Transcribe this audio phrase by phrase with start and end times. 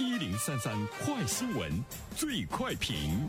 [0.00, 0.74] 一零三三
[1.04, 1.70] 快新闻，
[2.16, 3.20] 最快评。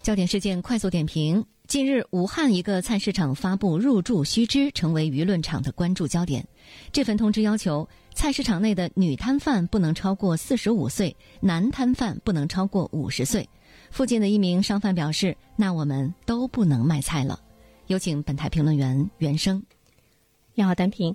[0.00, 6.42] 焦点事件快速点评：近日，武汉一个菜市场发布入驻须知，成为舆论场的关注焦点。
[6.90, 13.46] 这份通知要求，菜市场内的女摊贩不能超过四十五岁，男摊贩不能超过五十岁。
[13.90, 17.38] 附近的一名商贩表示：“那我们都不能卖菜了。”
[17.86, 19.62] 有请本台评论员袁生。
[20.54, 21.14] 你好，单平。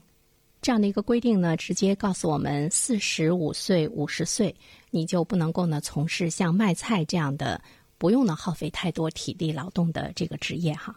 [0.65, 4.55] 这样的一个规定呢，直接告诉我们，四十五岁、五十岁，
[4.89, 7.61] 你就不能够呢从事像卖菜这样的。
[7.99, 10.95] 不用呢耗费太多体力劳动的这个职业哈，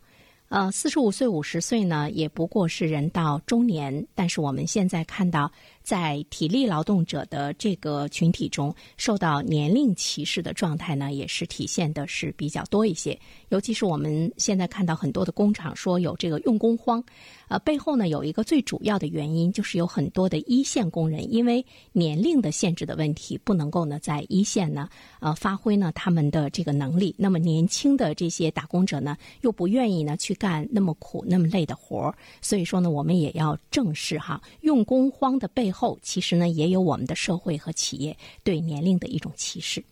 [0.49, 5.51] 呃，四十五岁五十岁呢也不过是人到中年，但是我们现在看到。
[5.89, 13.19] 在体力劳动者的这个群体中，受到年龄歧视的状态呢，也是体现的是比较多一些。
[13.49, 17.03] 尤其是我们现在看到很多的工厂说有这个用工荒，
[17.49, 27.15] 呃，背后呢有一个最主要的原因，就是有很多的一线工人因为年龄的限制的问题，不能够呢在一线呢呃发挥呢他们的这个能力。
[27.17, 35.99] 那么年轻的这些打工者呢，又不愿意呢去干那么苦那么累的活儿，所以说呢，我们也要正视哈用工荒的背后。
[36.01, 39.85] 其实呢，也有我们的社会和企业对年龄的一种歧视。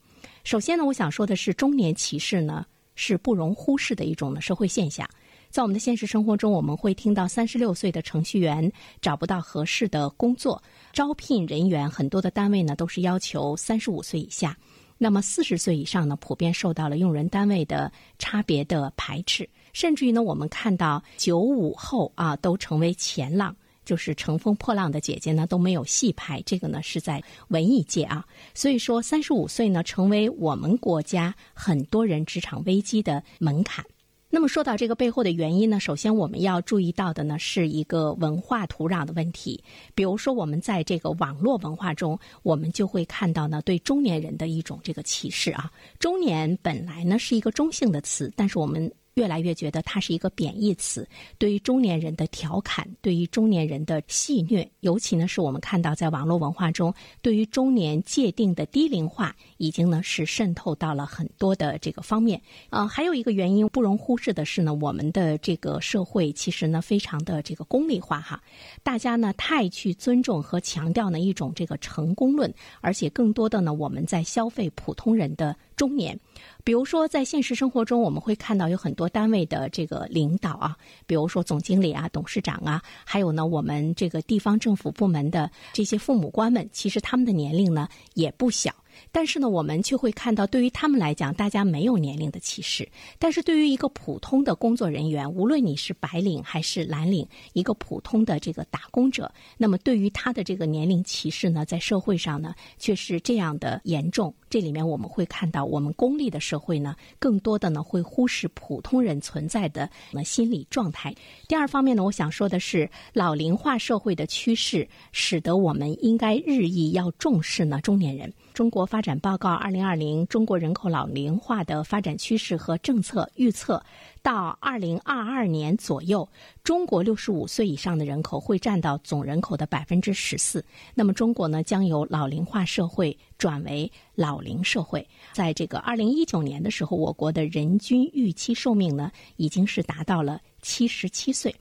[0.45, 5.07] 首先呢，我想说的是，中年歧视呢是不容忽视的一种呢社会现象。
[5.51, 14.57] 在我们的现实生活中，我们会听到三十六岁的程序员找不到合适的工作，招聘人员很多的单位呢都是要求三十五岁以下。
[14.99, 23.55] 那么四十岁以上呢，普遍受到了用人单位的差别的排斥，甚至于呢，我们看到九五后啊都成为前浪。
[23.85, 33.85] 就是乘风破浪的姐姐呢都没有戏拍，这个呢是在文艺界啊，所以说三十五岁呢成为我们国家很多人职场危机的门槛。
[34.29, 39.63] 那么说到这个背后的原因呢，首先我们要注意到的呢是一个文化土壤的问题。
[39.95, 45.71] 比如说我们在这个网络文化中，我们就会看到呢对中年人的一种这个歧视啊。
[46.01, 48.91] 中年本来呢是一个中性的词，但是我们。
[49.17, 62.39] 越来越觉得它是一个贬义词，对于中年人的调侃，对于中年人的戏谑，尤其呢是我们看到在网络文化中，对于中年界定的低龄化，已经呢是渗透到了很多的这个方面。
[62.69, 68.43] 呃，还有一个原因不容忽视的是呢，我们的这个社会其实呢非常的这个功利化哈，
[68.83, 76.19] 大家呢太去尊重和强调呢一种这个成功论，而且更多的呢我们在消费普通人的中年。
[76.65, 80.77] 比如说，在现实生活中，我们会看到有很多单位的这个领导啊，
[81.07, 88.75] 比如说总经理啊、董事长啊，还有呢，我们这个地方政府部门的这些父母官们，其实他们的年龄呢也不小。
[89.13, 92.85] 但是呢，我们却会看到，对于他们来讲，大家没有年龄的歧视；
[93.19, 104.35] 但是对于一个普通的工作人员，无论你是白领还是蓝领，一个普通的这个打工者，那么对于他的这个年龄歧视呢，在社会上呢，却是这样的严重。
[104.49, 111.15] 这里面我们会看到，我们功利的社会呢，更多的呢会忽视普通人存在的那心理状态。
[111.49, 118.33] 第二方面呢，我想说的是，老龄化社会的趋势，使得我们应该日益要重视呢中年人。
[118.55, 123.83] 中国发展报告二零二零中国人口老龄化的发展趋势和政策预测，
[124.23, 126.27] 到二零二二年左右，
[126.63, 130.65] 中国六十五岁以上的人口会占到总人口的百分之十四。
[130.95, 135.07] 那么，中国呢将由老龄化社会转为老龄社会。
[135.33, 141.55] 在这个二零一九年的时候，我国的人均预期寿命呢已经是达到了七十七岁。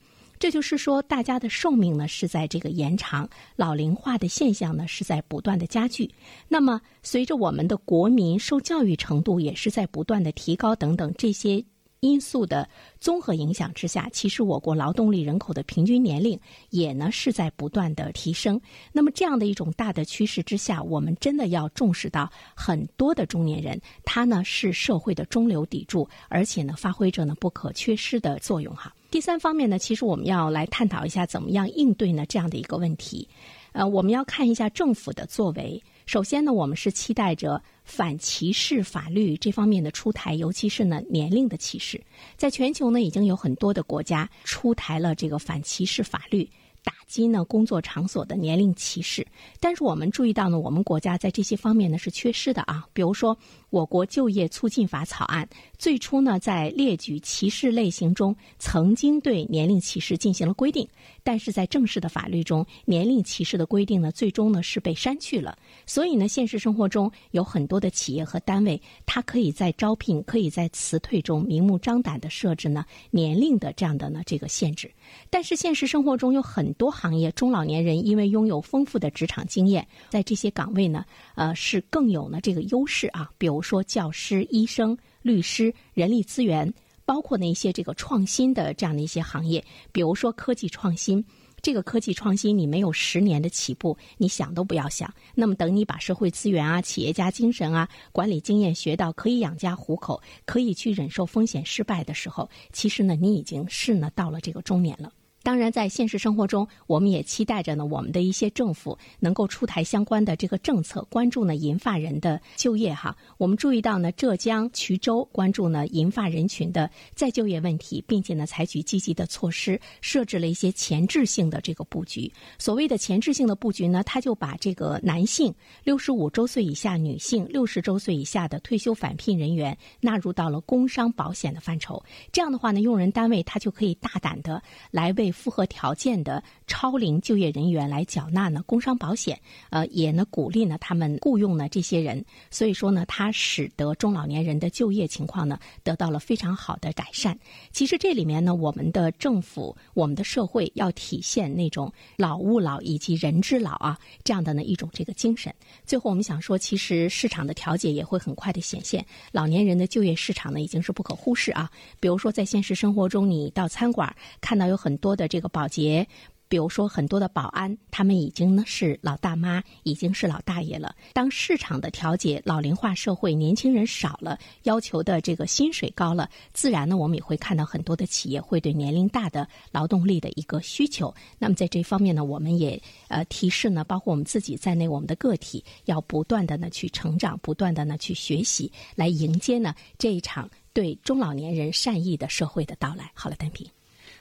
[0.46, 6.08] 这就是说，大家的寿命呢是在这个延长，老龄化的现象呢是在不断的加剧。
[6.48, 11.66] 那么，随着我们的国民受教育程度也是在不断的提高等等这些。
[12.02, 12.70] 因素的
[13.00, 16.40] 综合影响之下，其实我国劳动力人口的平均年龄
[16.70, 18.62] 也呢是在不断的提升。
[18.92, 28.94] 那么这样的一种大的趋势之下，我们真的要重视到很多的中年人，他呢是社会的中流砥柱，而且呢发挥着呢不可缺失的作用哈。
[29.16, 33.26] 第三方面呢，其实我们要来探讨一下怎么样应对呢这样的一个问题。
[33.72, 35.82] 呃，我们要看一下政府的作为。
[36.06, 37.64] 首先呢，我们是期待着。
[37.86, 42.04] 反歧视法律这方面的出台，尤其是呢年龄的歧视，
[42.36, 46.50] 在全球呢已经有很多的国家出台了这个反歧视法律。
[46.84, 49.26] 打击呢工作场所的年龄歧视，
[49.60, 52.86] 但是我们注意到呢，我们国家在这些方面呢是缺失的啊。
[52.94, 53.38] 比如说，
[53.70, 55.48] 我国就业促进法草案
[55.78, 60.88] 最初呢在列举歧视类型中，曾经对年龄歧视进行了规定，
[61.24, 65.58] 但是在正式的法律中，年龄歧视的规定呢最终呢是被删去了。
[65.86, 74.92] 所以呢，现实生活中有很多的企业和单位，它可以在招聘、可以在辞退中明目张胆的设置呢年龄的这样的呢这个限制，
[75.30, 81.06] 但是现实生活中有很多行业中老年人因为拥有丰富的职场经验，在这些岗位呢，
[81.36, 83.30] 呃，是更有呢这个优势啊。
[83.38, 86.74] 比如说教师、医生、律师、人力资源，
[87.06, 91.24] 包括那些这个创新的这样的一些行业，比如说科技创新。
[91.62, 95.12] 这个科技创新，你没有十年的起步，你想都不要想。
[95.34, 105.12] 那么，等你把社会资源啊、企业家精神啊、管理经验学到，可以养家糊口，可以去忍受风险失败的时候，其实呢，你已经是呢到了这个中年了。
[105.46, 113.16] 当然，在现实生活中，我们也期待着呢，我们的一些政府能够出台相关的这个政策，关注呢银发人的就业哈。
[113.38, 122.34] 我们注意到呢，浙江衢州关注呢银发人群的再就业问题，并且呢采取积极的措施，设置了一些前置性的这个布局。
[122.58, 125.54] 所谓的前置性的布局呢，他就把这个男性
[125.84, 132.04] 六十五周岁以下、女性六十周岁以下的退休返聘人员纳入到了工伤保险的范畴。
[132.32, 134.60] 这样的话呢，用人单位他就可以大胆的
[134.90, 139.40] 来为符合条件的超龄就业人员来缴纳呢工伤保险，
[139.70, 147.38] 呃，也呢鼓励呢他们雇佣呢这些人，所以说呢，它使得中老年人的就业情况呢得到了非常好的改善。
[147.72, 155.54] 其实这里面呢，我们的政府、我们的社会要体现那种老吾老以及人之老啊这样的呢一种这个精神。
[155.86, 161.70] 最后我们想说，其实市场的调节也会很快的显现，老年人的就业市场呢已经是不可忽视啊。
[162.00, 165.25] 比如说在现实生活中，你到餐馆看到有很多的。
[165.28, 166.08] 这个保洁，
[166.48, 170.96] 比如说很多的保安，他们已经呢是老大妈，已经是老大爷了。
[171.12, 181.14] 当市场的调节，老龄化社会，年轻人少了，要求的这个薪水高了，自然呢，我们也会看到很多的企业会对年龄大的劳动力的一个需求。
[181.40, 193.12] 那么在这方面呢，我们也呃提示呢，包括我们自己在内，我们的个体要不断的呢去成长，不断的呢去学习，来迎接呢这一场对中老年人善意的社会的到来。
[193.16, 193.68] 好了，单平。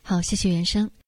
[0.07, 0.91] 好，谢谢原生。